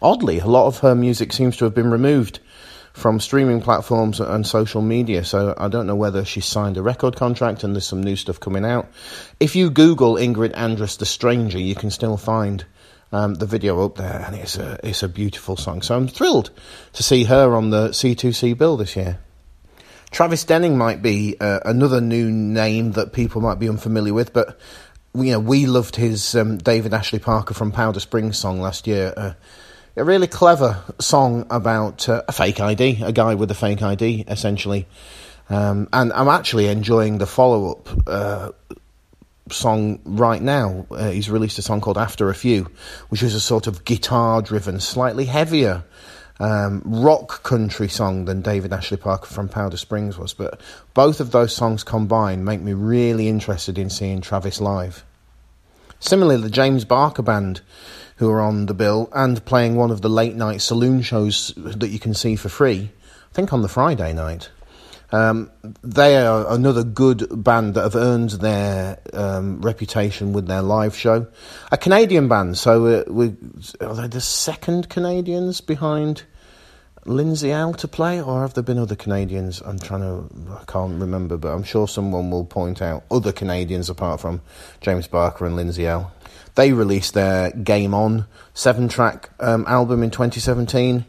Oddly, 0.03 0.37
a 0.37 0.45
lot 0.45 0.67
of 0.67 0.77
her 0.79 0.93
music 0.93 1.33
seems 1.33 1.57
to 1.57 1.65
have 1.65 1.73
been 1.73 1.89
removed 1.89 2.39
from 2.93 3.19
streaming 3.19 3.61
platforms 3.61 4.19
and 4.19 4.45
social 4.45 4.81
media. 4.81 5.23
So 5.23 5.53
I 5.57 5.67
don't 5.67 5.87
know 5.87 5.95
whether 5.95 6.25
she's 6.25 6.45
signed 6.45 6.77
a 6.77 6.81
record 6.81 7.15
contract 7.15 7.63
and 7.63 7.75
there's 7.75 7.87
some 7.87 8.03
new 8.03 8.15
stuff 8.15 8.39
coming 8.39 8.65
out. 8.65 8.87
If 9.39 9.55
you 9.55 9.69
Google 9.69 10.15
Ingrid 10.15 10.53
Andress 10.53 10.97
the 10.97 11.05
Stranger, 11.05 11.59
you 11.59 11.75
can 11.75 11.91
still 11.91 12.17
find 12.17 12.65
um, 13.11 13.35
the 13.35 13.45
video 13.45 13.83
up 13.85 13.95
there, 13.95 14.23
and 14.25 14.35
it's 14.35 14.57
a 14.57 14.79
it's 14.83 15.03
a 15.03 15.09
beautiful 15.09 15.57
song. 15.57 15.81
So 15.81 15.95
I'm 15.95 16.07
thrilled 16.07 16.51
to 16.93 17.03
see 17.03 17.23
her 17.25 17.55
on 17.55 17.69
the 17.69 17.89
C2C 17.89 18.57
bill 18.57 18.77
this 18.77 18.95
year. 18.95 19.19
Travis 20.11 20.43
Denning 20.43 20.77
might 20.77 21.01
be 21.01 21.35
uh, 21.39 21.59
another 21.65 22.01
new 22.01 22.31
name 22.31 22.93
that 22.93 23.13
people 23.13 23.41
might 23.41 23.59
be 23.59 23.69
unfamiliar 23.69 24.13
with, 24.13 24.33
but 24.33 24.59
you 25.15 25.31
know 25.31 25.39
we 25.39 25.65
loved 25.65 25.95
his 25.95 26.35
um, 26.35 26.57
David 26.57 26.93
Ashley 26.93 27.19
Parker 27.19 27.53
from 27.53 27.71
Powder 27.71 27.99
Springs 27.99 28.37
song 28.37 28.59
last 28.59 28.87
year. 28.87 29.13
Uh, 29.15 29.33
a 29.99 30.03
really 30.03 30.27
clever 30.27 30.81
song 30.99 31.45
about 31.49 32.07
uh, 32.07 32.23
a 32.27 32.31
fake 32.31 32.61
ID, 32.61 33.03
a 33.03 33.11
guy 33.11 33.35
with 33.35 33.51
a 33.51 33.55
fake 33.55 33.81
ID, 33.81 34.23
essentially. 34.27 34.87
Um, 35.49 35.89
and 35.91 36.13
I'm 36.13 36.29
actually 36.29 36.67
enjoying 36.67 37.17
the 37.17 37.25
follow 37.27 37.71
up 37.71 37.89
uh, 38.07 38.51
song 39.51 39.99
right 40.05 40.41
now. 40.41 40.87
Uh, 40.89 41.09
he's 41.09 41.29
released 41.29 41.59
a 41.59 41.61
song 41.61 41.81
called 41.81 41.97
After 41.97 42.29
a 42.29 42.35
Few, 42.35 42.69
which 43.09 43.21
is 43.21 43.35
a 43.35 43.41
sort 43.41 43.67
of 43.67 43.83
guitar 43.83 44.41
driven, 44.41 44.79
slightly 44.79 45.25
heavier 45.25 45.83
um, 46.39 46.81
rock 46.85 47.43
country 47.43 47.89
song 47.89 48.23
than 48.23 48.41
David 48.41 48.71
Ashley 48.71 48.97
Parker 48.97 49.27
from 49.27 49.49
Powder 49.49 49.75
Springs 49.75 50.17
was. 50.17 50.33
But 50.33 50.61
both 50.93 51.19
of 51.19 51.31
those 51.31 51.53
songs 51.53 51.83
combined 51.83 52.45
make 52.45 52.61
me 52.61 52.71
really 52.71 53.27
interested 53.27 53.77
in 53.77 53.89
seeing 53.89 54.21
Travis 54.21 54.61
live. 54.61 55.03
Similarly, 55.99 56.43
the 56.43 56.49
James 56.49 56.85
Barker 56.85 57.21
Band 57.21 57.59
who 58.19 58.29
are 58.29 58.41
on 58.41 58.65
the 58.65 58.73
bill 58.73 59.09
and 59.13 59.43
playing 59.45 59.75
one 59.75 59.91
of 59.91 60.01
the 60.01 60.09
late 60.09 60.35
night 60.35 60.61
saloon 60.61 61.01
shows 61.01 61.53
that 61.55 61.87
you 61.89 61.99
can 61.99 62.13
see 62.13 62.35
for 62.35 62.49
free, 62.49 62.91
I 63.31 63.33
think 63.33 63.53
on 63.53 63.61
the 63.61 63.69
Friday 63.69 64.13
night. 64.13 64.49
Um, 65.11 65.49
they 65.81 66.17
are 66.17 66.45
another 66.53 66.83
good 66.83 67.43
band 67.43 67.73
that 67.73 67.81
have 67.81 67.95
earned 67.95 68.31
their 68.31 68.99
um, 69.13 69.61
reputation 69.61 70.33
with 70.33 70.47
their 70.47 70.61
live 70.61 70.95
show. 70.95 71.27
A 71.71 71.77
Canadian 71.77 72.27
band, 72.27 72.57
so 72.57 72.85
uh, 72.85 73.03
we 73.07 73.35
are 73.79 73.95
they 73.95 74.07
the 74.07 74.21
second 74.21 74.89
Canadians 74.89 75.61
behind 75.61 76.23
Lindsay 77.09 77.51
Ell 77.51 77.73
to 77.73 77.87
play, 77.87 78.21
or 78.21 78.41
have 78.41 78.53
there 78.53 78.63
been 78.63 78.77
other 78.77 78.95
Canadians? 78.95 79.61
I'm 79.61 79.79
trying 79.79 80.01
to, 80.01 80.29
I 80.51 80.63
can't 80.65 80.99
remember, 81.01 81.37
but 81.37 81.49
I'm 81.49 81.63
sure 81.63 81.87
someone 81.87 82.29
will 82.29 82.45
point 82.45 82.83
out 82.83 83.03
other 83.09 83.31
Canadians 83.31 83.89
apart 83.89 84.21
from 84.21 84.41
James 84.79 85.07
Barker 85.07 85.47
and 85.47 85.55
Lindsay 85.55 85.87
Ell. 85.87 86.13
They 86.53 86.71
released 86.71 87.15
their 87.15 87.51
Game 87.51 87.95
On 87.95 88.25
seven 88.53 88.87
track 88.89 89.31
um, 89.39 89.65
album 89.67 90.03
in 90.03 90.11
2017. 90.11 91.03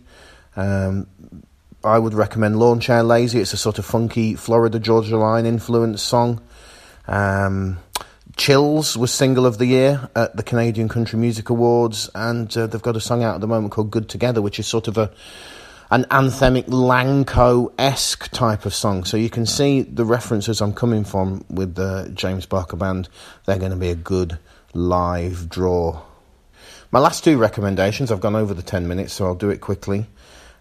Um, 0.57 1.07
I 1.85 1.99
would 1.99 2.15
recommend 2.15 2.59
Lawn 2.59 2.81
Chair 2.81 3.03
Lazy. 3.03 3.41
It's 3.41 3.53
a 3.53 3.59
sort 3.59 3.79
of 3.79 3.85
funky 3.85 4.35
Florida 4.37 4.79
Georgia 4.79 5.19
Line 5.19 5.45
influenced 5.45 6.07
song. 6.07 6.41
Um, 7.09 7.79
Chills 8.37 8.97
was 8.97 9.13
single 9.13 9.45
of 9.45 9.59
the 9.59 9.67
year 9.67 10.09
at 10.17 10.35
the 10.35 10.43
Canadian 10.43 10.89
Country 10.89 11.19
Music 11.19 11.51
Awards, 11.51 12.09
and 12.15 12.57
uh, 12.57 12.67
they've 12.67 12.81
got 12.81 12.97
a 12.97 13.01
song 13.01 13.23
out 13.23 13.35
at 13.35 13.41
the 13.43 13.47
moment 13.47 13.73
called 13.73 13.91
"Good 13.91 14.09
Together," 14.09 14.41
which 14.41 14.59
is 14.59 14.67
sort 14.67 14.89
of 14.89 14.97
a 14.97 15.11
an 15.91 16.05
anthemic 16.05 16.67
LANCO 16.67 17.73
esque 17.77 18.31
type 18.31 18.65
of 18.65 18.73
song. 18.73 19.05
So 19.05 19.17
you 19.17 19.29
can 19.29 19.45
see 19.45 19.83
the 19.83 20.05
references 20.05 20.61
I'm 20.61 20.73
coming 20.73 21.03
from 21.03 21.45
with 21.51 21.75
the 21.75 22.11
James 22.15 22.47
Barker 22.47 22.77
band. 22.77 23.09
They're 23.47 23.59
going 23.59 23.73
to 23.73 23.77
be 23.77 23.91
a 23.91 23.97
good 23.97 24.39
live 24.73 25.49
draw. 25.49 26.03
My 26.93 27.01
last 27.01 27.25
two 27.25 27.39
recommendations, 27.39 28.13
I've 28.13 28.21
gone 28.21 28.37
over 28.37 28.55
the 28.55 28.63
10 28.63 28.87
minutes, 28.87 29.13
so 29.13 29.27
I'll 29.27 29.35
do 29.35 29.51
it 29.51 29.61
quickly. 29.61 30.07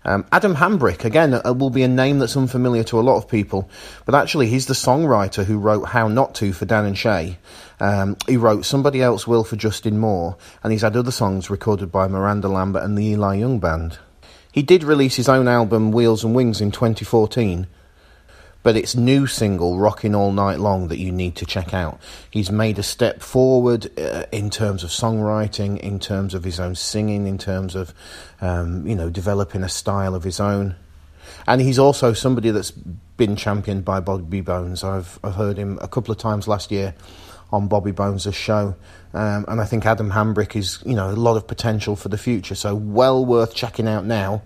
Um, 0.03 0.25
Adam 0.31 0.55
Hambrick, 0.55 1.03
again, 1.03 1.33
uh, 1.33 1.53
will 1.53 1.69
be 1.69 1.83
a 1.83 1.87
name 1.87 2.19
that's 2.19 2.37
unfamiliar 2.37 2.83
to 2.85 2.99
a 2.99 3.01
lot 3.01 3.17
of 3.17 3.27
people, 3.27 3.69
but 4.05 4.15
actually, 4.15 4.47
he's 4.47 4.65
the 4.65 4.73
songwriter 4.73 5.43
who 5.43 5.59
wrote 5.59 5.89
How 5.89 6.07
Not 6.07 6.35
To 6.35 6.53
for 6.53 6.65
Dan 6.65 6.85
and 6.85 6.97
Shay. 6.97 7.37
Um, 7.79 8.15
he 8.25 8.37
wrote 8.37 8.65
Somebody 8.65 9.01
Else 9.01 9.27
Will 9.27 9.43
for 9.43 9.57
Justin 9.57 9.99
Moore, 9.99 10.37
and 10.63 10.71
he's 10.71 10.83
had 10.83 10.95
other 10.95 11.11
songs 11.11 11.49
recorded 11.49 11.91
by 11.91 12.07
Miranda 12.07 12.47
Lambert 12.47 12.83
and 12.83 12.97
the 12.97 13.05
Eli 13.07 13.35
Young 13.35 13.59
Band. 13.59 13.99
He 14.51 14.63
did 14.63 14.83
release 14.83 15.15
his 15.15 15.29
own 15.29 15.47
album, 15.47 15.91
Wheels 15.91 16.23
and 16.23 16.33
Wings, 16.33 16.59
in 16.59 16.71
2014, 16.71 17.67
but 18.63 18.75
it's 18.75 18.95
new 18.95 19.27
single 19.27 19.77
rocking 19.77 20.15
all 20.15 20.31
night 20.31 20.59
long 20.59 20.87
that 20.87 20.99
you 20.99 21.11
need 21.11 21.35
to 21.37 21.45
check 21.45 21.73
out. 21.73 21.99
He's 22.29 22.51
made 22.51 22.79
a 22.79 22.83
step 22.83 23.21
forward 23.21 23.89
uh, 23.97 24.25
in 24.31 24.49
terms 24.49 24.83
of 24.83 24.89
songwriting 24.89 25.79
in 25.79 25.99
terms 25.99 26.33
of 26.33 26.43
his 26.43 26.59
own 26.59 26.75
singing 26.75 27.27
in 27.27 27.37
terms 27.37 27.75
of 27.75 27.93
um, 28.41 28.85
you 28.85 28.95
know 28.95 29.09
developing 29.09 29.63
a 29.63 29.69
style 29.69 30.15
of 30.15 30.23
his 30.23 30.39
own. 30.39 30.75
And 31.47 31.61
he's 31.61 31.79
also 31.79 32.13
somebody 32.13 32.49
that's 32.49 32.71
been 32.71 33.35
championed 33.35 33.85
by 33.85 33.99
Bobby 33.99 34.41
Bones. 34.41 34.83
I've, 34.83 35.19
I've 35.23 35.35
heard 35.35 35.57
him 35.57 35.77
a 35.81 35.87
couple 35.87 36.11
of 36.11 36.17
times 36.17 36.47
last 36.47 36.71
year 36.71 36.95
on 37.51 37.67
Bobby 37.67 37.91
Bones' 37.91 38.33
show 38.33 38.75
um, 39.13 39.45
and 39.47 39.59
I 39.59 39.65
think 39.65 39.85
Adam 39.85 40.11
Hambrick 40.11 40.55
is 40.55 40.83
you 40.85 40.95
know 40.95 41.09
a 41.09 41.13
lot 41.13 41.35
of 41.35 41.47
potential 41.47 41.95
for 41.95 42.09
the 42.09 42.17
future 42.17 42.55
so 42.55 42.75
well 42.75 43.25
worth 43.25 43.55
checking 43.55 43.87
out 43.87 44.05
now 44.05 44.43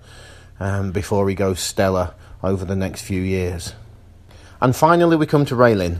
um, 0.59 0.91
before 0.91 1.27
he 1.27 1.35
goes 1.35 1.59
stellar 1.59 2.13
over 2.41 2.65
the 2.65 2.75
next 2.75 3.01
few 3.01 3.21
years. 3.21 3.73
And 4.61 4.75
finally, 4.75 5.17
we 5.17 5.25
come 5.25 5.45
to 5.45 5.55
RaeLynn. 5.55 5.99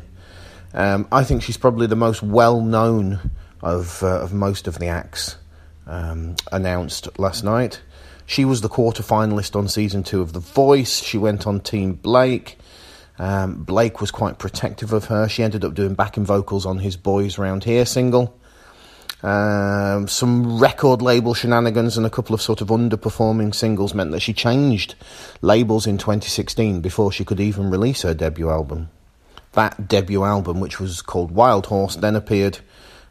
Um, 0.74 1.08
I 1.12 1.24
think 1.24 1.44
she's 1.44 1.58
probably 1.58 1.88
the 1.88 1.96
most 1.96 2.24
well 2.24 2.62
known 2.62 3.32
of, 3.62 4.02
uh, 4.04 4.22
of 4.22 4.34
most 4.34 4.68
of 4.68 4.80
the 4.80 4.88
acts 4.88 5.38
um, 5.86 6.36
announced 6.52 7.08
last 7.20 7.44
night. 7.44 7.82
She 8.26 8.46
was 8.46 8.62
the 8.62 8.70
quarter 8.70 9.04
finalist 9.04 9.56
on 9.56 9.68
season 9.68 10.04
two 10.04 10.22
of 10.22 10.34
The 10.34 10.40
Voice. 10.40 11.04
She 11.04 11.18
went 11.18 11.46
on 11.46 11.60
Team 11.60 11.94
Blake. 11.94 12.58
Um, 13.20 13.64
Blake 13.64 14.02
was 14.02 14.12
quite 14.12 14.40
protective 14.40 14.94
of 14.94 15.06
her. 15.06 15.28
She 15.30 15.44
ended 15.44 15.64
up 15.64 15.74
doing 15.74 15.94
backing 15.94 16.26
vocals 16.26 16.66
on 16.66 16.80
his 16.80 16.98
Boys 16.98 17.38
Round 17.38 17.64
Here 17.64 17.86
single. 17.86 18.38
Um, 19.22 20.10
some 20.10 20.60
record 20.60 21.02
label 21.02 21.34
shenanigans 21.34 21.96
and 21.96 22.06
a 22.06 22.10
couple 22.10 22.34
of 22.36 22.42
sort 22.42 22.60
of 22.60 22.68
underperforming 22.68 23.56
singles 23.56 23.94
meant 23.94 24.12
that 24.12 24.20
she 24.20 24.34
changed 24.34 24.96
labels 25.42 25.88
in 25.88 25.98
2016 25.98 26.82
before 26.82 27.10
she 27.10 27.24
could 27.24 27.40
even 27.40 27.70
release 27.70 28.02
her 28.02 28.14
debut 28.14 28.50
album. 28.50 28.90
That 29.54 29.88
debut 29.88 30.24
album, 30.24 30.60
which 30.60 30.80
was 30.80 31.02
called 31.02 31.32
Wild 31.32 31.68
Horse, 31.68 31.96
then 31.96 32.18
appeared 32.18 32.60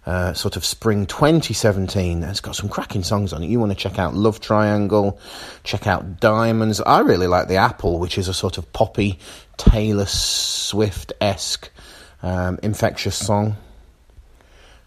uh, 0.07 0.33
sort 0.33 0.57
of 0.57 0.65
spring 0.65 1.07
2017. 1.07 2.23
It's 2.25 2.41
got 2.41 2.57
some 2.57 2.69
cracking 2.69 3.03
songs 3.03 3.33
on 3.33 3.43
it. 3.43 3.49
You 3.49 3.61
want 3.61 3.71
to 3.73 3.77
check 3.77 3.99
out 3.99 4.15
Love 4.15 4.41
Triangle, 4.41 5.19
check 5.65 5.87
out 5.87 6.21
Diamonds. 6.21 6.81
I 6.81 7.01
really 7.01 7.27
like 7.27 7.49
The 7.49 7.57
Apple, 7.57 7.99
which 7.99 8.19
is 8.19 8.29
a 8.29 8.35
sort 8.35 8.59
of 8.59 8.73
poppy, 8.73 9.19
Taylor 9.57 10.07
Swift 10.07 11.13
esque, 11.21 11.71
um, 12.23 12.59
infectious 12.63 13.17
song. 13.17 13.57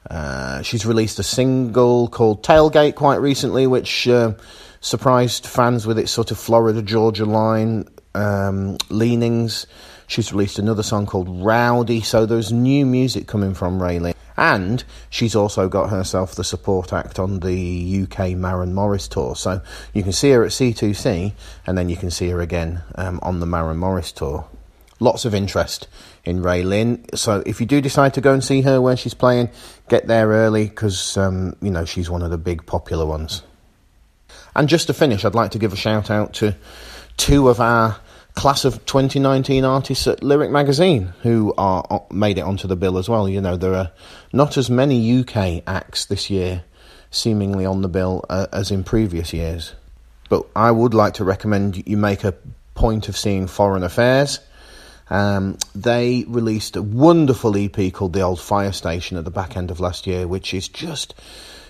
Uh, 0.10 0.62
she's 0.62 0.86
released 0.86 1.18
a 1.18 1.24
single 1.24 2.08
called 2.10 2.44
Tailgate 2.44 2.96
quite 2.96 3.22
recently, 3.22 3.66
which 3.66 4.08
uh, 4.08 4.34
surprised 4.82 5.48
fans 5.48 5.88
with 5.88 5.98
its 5.98 6.12
sort 6.12 6.30
of 6.32 6.38
Florida 6.38 6.82
Georgia 6.82 7.26
line 7.26 7.86
um, 8.14 8.78
leanings. 8.90 9.66
She's 10.08 10.32
released 10.32 10.60
another 10.60 10.84
song 10.84 11.08
called 11.08 11.28
Rowdy, 11.30 12.02
so 12.02 12.28
there's 12.28 12.52
new 12.52 12.86
music 12.86 13.28
coming 13.28 13.56
from 13.56 13.80
RaeLynn. 13.80 14.14
And 14.38 14.84
she's 15.10 15.36
also 15.36 15.70
got 15.70 15.90
herself 15.90 16.36
the 16.36 16.44
support 16.44 16.92
act 16.92 17.20
on 17.20 17.40
the 17.40 18.04
UK 18.04 18.32
Maren 18.32 18.74
Morris 18.74 19.08
tour. 19.08 19.36
So 19.36 19.62
you 19.94 20.04
can 20.04 20.12
see 20.12 20.32
her 20.32 20.44
at 20.44 20.52
C2C, 20.52 21.34
and 21.66 21.78
then 21.78 21.90
you 21.90 21.96
can 21.96 22.12
see 22.12 22.30
her 22.30 22.42
again 22.42 22.84
um, 22.96 23.20
on 23.22 23.40
the 23.40 23.46
Maren 23.46 23.78
Morris 23.78 24.12
tour. 24.12 24.48
Lots 25.00 25.26
of 25.26 25.34
interest 25.34 25.88
in 26.24 26.42
RaeLynn. 26.42 27.18
So 27.18 27.44
if 27.46 27.60
you 27.60 27.66
do 27.66 27.82
decide 27.82 28.14
to 28.16 28.22
go 28.22 28.34
and 28.34 28.44
see 28.44 28.62
her 28.62 28.82
where 28.82 28.98
she's 28.98 29.14
playing, 29.14 29.50
get 29.90 30.08
there 30.08 30.28
early 30.30 30.66
because 30.66 31.18
um, 31.18 31.56
you 31.62 31.70
know 31.70 31.86
she's 31.86 32.10
one 32.10 32.22
of 32.22 32.32
the 32.32 32.38
big 32.38 32.66
popular 32.66 33.06
ones. 33.06 33.44
And 34.56 34.70
just 34.70 34.88
to 34.88 34.94
finish, 34.94 35.26
I'd 35.26 35.36
like 35.36 35.52
to 35.52 35.60
give 35.60 35.74
a 35.74 35.78
shout 35.78 36.10
out 36.10 36.34
to 36.36 36.56
two 37.18 37.50
of 37.50 37.60
our 37.60 37.98
class 38.36 38.66
of 38.66 38.86
2019 38.86 39.64
artists 39.64 40.08
at 40.08 40.24
Lyric 40.24 40.52
Magazine 40.52 41.14
who 41.22 41.54
are 41.58 41.86
uh, 41.90 42.00
made 42.12 42.38
it 42.38 42.42
onto 42.42 42.68
the 42.68 42.76
bill 42.76 42.98
as 42.98 43.10
well. 43.10 43.28
You 43.28 43.42
know, 43.42 43.58
there 43.58 43.74
are 43.74 43.92
not 44.34 44.58
as 44.58 44.70
many 44.70 45.20
UK 45.20 45.64
acts 45.66 46.06
this 46.06 46.30
year 46.30 46.64
seemingly 47.12 47.66
on 47.66 47.82
the 47.82 47.88
bill 47.88 48.26
uh, 48.30 48.48
as 48.52 48.72
in 48.72 48.84
previous 48.84 49.34
years. 49.34 49.74
But 50.28 50.46
I 50.56 50.72
would 50.72 50.94
like 50.94 51.16
to 51.16 51.24
recommend 51.24 51.88
you 51.88 51.98
make 51.98 52.24
a 52.24 52.34
point 52.74 53.10
of 53.10 53.18
seeing 53.18 53.48
Foreign 53.48 53.84
Affairs 53.84 54.40
um, 55.10 55.58
they 55.76 56.26
released 56.28 56.76
a 56.76 56.82
wonderful 56.82 57.56
EP 57.58 57.94
called 57.94 58.14
The 58.14 58.22
Old 58.22 58.42
Fire 58.42 58.72
Station 58.72 59.18
at 59.18 59.26
the 59.26 59.32
back 59.32 59.56
end 59.56 59.72
of 59.72 59.80
last 59.80 60.08
year, 60.08 60.28
which 60.28 60.54
is 60.54 60.68
just 60.68 61.14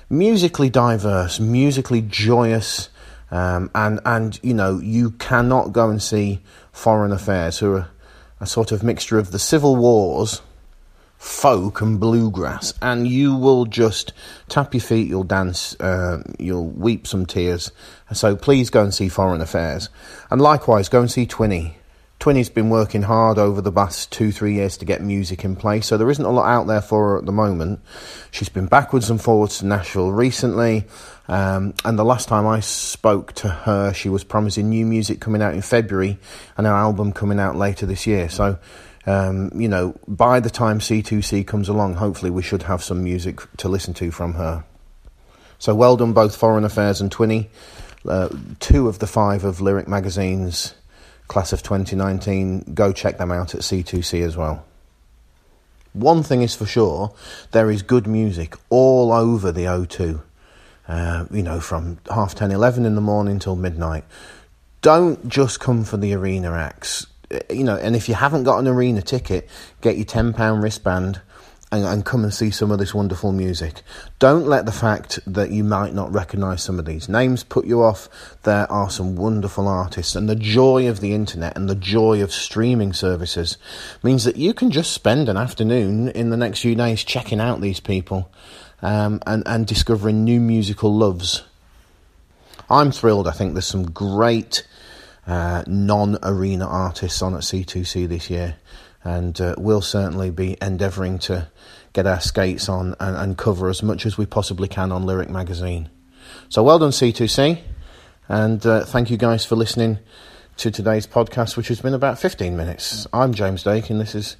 musically 0.10 0.70
diverse, 0.70 1.40
musically 1.40 2.02
joyous, 2.02 2.90
um, 3.36 3.70
and 3.76 4.00
and 4.06 4.40
you 4.44 4.54
know 4.54 4.80
you 4.80 5.12
cannot 5.12 5.74
go 5.74 5.90
and 5.90 6.02
see 6.02 6.40
Foreign 6.72 7.12
Affairs, 7.12 7.60
who 7.60 7.74
are 7.74 7.90
a 8.40 8.46
sort 8.46 8.72
of 8.72 8.84
mixture 8.84 9.18
of 9.18 9.32
the 9.32 9.40
civil 9.40 9.76
wars, 9.76 10.42
folk, 11.18 11.82
and 11.82 12.00
bluegrass, 12.00 12.74
and 12.82 13.08
you 13.08 13.36
will 13.36 13.66
just 13.66 14.14
tap 14.50 14.74
your 14.74 14.82
feet, 14.82 15.08
you'll 15.08 15.24
dance, 15.24 15.80
uh, 15.80 16.24
you'll 16.40 16.70
weep 16.70 17.08
some 17.08 17.26
tears. 17.26 17.72
So 18.14 18.36
please 18.36 18.70
go 18.70 18.84
and 18.84 18.94
see 18.94 19.10
Foreign 19.10 19.42
Affairs, 19.42 19.90
and 20.30 20.42
likewise 20.42 20.90
go 20.90 21.02
and 21.02 21.12
see 21.12 21.26
Twinnie. 21.26 21.74
Twinnie's 22.20 22.50
been 22.50 22.70
working 22.70 23.04
hard 23.04 23.38
over 23.38 23.62
the 23.62 23.72
past 23.72 24.12
two, 24.12 24.32
three 24.32 24.56
years 24.56 24.78
to 24.78 24.86
get 24.86 25.02
music 25.02 25.44
in 25.44 25.56
place, 25.56 25.86
so 25.86 25.98
there 25.98 26.10
isn't 26.10 26.26
a 26.26 26.32
lot 26.32 26.48
out 26.48 26.66
there 26.66 26.82
for 26.82 27.10
her 27.10 27.18
at 27.18 27.26
the 27.26 27.32
moment. 27.32 27.82
She's 28.32 28.50
been 28.50 28.66
backwards 28.68 29.10
and 29.10 29.22
forwards 29.22 29.60
to 29.60 29.66
Nashville 29.66 30.12
recently, 30.12 30.86
um, 31.28 31.74
and 31.84 32.00
the 32.00 32.06
last 32.06 32.28
time 32.28 32.48
I 32.48 32.62
spoke 32.62 33.34
to 33.34 33.50
her, 33.50 33.94
she 33.94 34.10
was 34.10 34.24
promising 34.24 34.70
new 34.70 34.86
music 34.86 35.20
coming 35.20 35.42
out 35.42 35.54
in 35.54 35.62
February 35.62 36.18
and 36.58 36.66
an 36.66 36.74
album 36.74 37.12
coming 37.12 37.40
out 37.40 37.56
later 37.58 37.86
this 37.86 38.08
year. 38.08 38.30
So, 38.30 38.58
um, 39.06 39.52
you 39.54 39.68
know, 39.68 39.96
by 40.08 40.40
the 40.40 40.50
time 40.50 40.80
C2C 40.80 41.46
comes 41.46 41.70
along, 41.70 41.96
hopefully 41.96 42.32
we 42.32 42.42
should 42.42 42.64
have 42.64 42.84
some 42.84 43.04
music 43.04 43.40
to 43.58 43.70
listen 43.70 43.94
to 43.96 44.10
from 44.10 44.34
her. 44.34 44.64
So, 45.60 45.76
well 45.76 45.98
done, 45.98 46.14
both 46.14 46.36
Foreign 46.36 46.64
Affairs 46.64 47.02
and 47.02 47.12
Twinnie, 47.12 47.48
uh, 48.08 48.30
two 48.60 48.88
of 48.88 49.00
the 49.00 49.08
five 49.08 49.44
of 49.44 49.62
Lyric 49.62 49.88
Magazine's 49.88 50.74
class 51.28 51.54
of 51.54 51.64
2019, 51.64 52.74
go 52.74 52.92
check 52.92 53.18
them 53.18 53.32
out 53.32 53.56
at 53.56 53.62
C2C 53.62 54.22
as 54.22 54.38
well. 54.38 54.66
One 55.94 56.24
thing 56.24 56.42
is 56.42 56.56
for 56.56 56.66
sure, 56.66 57.14
there 57.52 57.72
is 57.72 57.82
good 57.82 58.06
music 58.06 58.56
all 58.70 59.14
over 59.14 59.52
the 59.52 59.64
O2. 59.64 60.22
Uh, 60.88 61.26
you 61.32 61.42
know, 61.42 61.60
from 61.60 61.98
half 62.12 62.36
10, 62.36 62.52
11 62.52 62.86
in 62.86 62.96
the 62.96 63.02
morning 63.02 63.40
till 63.40 63.56
midnight. 63.56 64.04
Don't 64.82 65.28
just 65.28 65.60
come 65.60 65.84
for 65.84 65.98
the 65.98 66.14
arena 66.14 66.52
acts. 66.52 67.08
Uh, 67.34 67.40
you 67.50 67.64
know, 67.64 67.76
and 67.76 67.96
if 67.96 68.08
you 68.08 68.14
haven't 68.14 68.44
got 68.44 68.60
an 68.60 68.68
arena 68.68 69.02
ticket, 69.02 69.50
get 69.82 69.96
your 69.96 70.06
£10 70.06 70.62
wristband 70.62 71.22
and, 71.72 71.84
and, 71.84 72.06
come 72.06 72.24
and 72.24 72.34
see 72.34 72.52
some 72.52 72.72
of 72.72 72.78
this 72.80 72.94
wonderful 72.94 73.32
music. 73.32 73.82
Don't 74.20 74.46
let 74.46 74.66
the 74.66 74.72
fact 74.72 75.20
that 75.26 75.52
you 75.52 75.64
might 75.64 75.94
not 75.94 76.12
recognise 76.12 76.64
some 76.64 76.78
of 76.78 76.86
these 76.86 77.10
names 77.10 77.44
put 77.44 77.66
you 77.66 77.82
off. 77.82 78.08
There 78.44 78.72
are 78.72 78.90
some 78.90 79.16
wonderful 79.16 79.68
artists, 79.68 80.16
and 80.16 80.30
the 80.30 80.36
joy 80.36 80.88
of 80.88 81.00
the 81.00 81.14
internet 81.14 81.58
and 81.58 81.68
the 81.68 81.76
joy 81.76 82.22
of 82.22 82.32
streaming 82.32 82.94
services 82.94 83.58
means 84.04 84.24
that 84.26 84.38
you 84.38 84.54
can 84.54 84.72
just 84.72 84.94
spend 84.94 85.28
an 85.28 85.38
afternoon 85.38 86.10
in 86.10 86.30
the 86.30 86.38
next 86.38 86.60
few 86.60 86.76
days 86.76 87.04
checking 87.04 87.40
out 87.40 87.62
these 87.62 87.80
people 87.80 88.32
um, 88.82 89.20
and, 89.26 89.44
and 89.46 89.66
discovering 89.66 90.24
new 90.24 90.40
musical 90.40 90.96
loves. 90.96 91.44
I'm 92.70 92.92
thrilled. 92.92 93.28
I 93.28 93.32
think 93.32 93.54
there's 93.54 93.66
some 93.66 93.92
great 93.92 94.66
uh, 95.28 95.64
non 95.68 96.18
arena 96.24 96.68
artists 96.68 97.22
on 97.22 97.34
at 97.34 97.42
C2C 97.42 98.08
this 98.08 98.30
year. 98.30 98.58
And 99.06 99.40
uh, 99.40 99.56
we'll 99.58 99.82
certainly 99.82 100.32
be 100.32 100.58
endeavouring 100.62 101.20
to 101.20 101.48
get 101.94 102.06
our 102.06 102.20
skates 102.20 102.68
on 102.68 102.96
and, 103.00 103.16
and 103.16 103.38
cover 103.38 103.70
as 103.70 103.82
much 103.82 104.06
as 104.06 104.18
we 104.18 104.26
possibly 104.26 104.68
can 104.68 104.92
on 104.92 105.06
Lyric 105.06 105.30
Magazine. 105.30 105.90
So 106.50 106.64
well 106.64 106.80
done, 106.80 106.90
C2C. 106.90 107.62
And 108.28 108.66
uh, 108.66 108.84
thank 108.84 109.10
you 109.10 109.18
guys 109.18 109.46
for 109.46 109.56
listening 109.56 110.00
to 110.58 110.72
today's 110.72 111.06
podcast, 111.08 111.56
which 111.56 111.68
has 111.68 111.80
been 111.80 111.94
about 111.94 112.20
15 112.20 112.58
minutes. 112.58 113.08
I'm 113.14 113.34
James 113.34 113.64
Dake, 113.64 113.90
and 113.90 114.02
this 114.02 114.16
is 114.16 114.36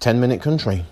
10 0.00 0.20
Minute 0.20 0.40
Country. 0.40 0.84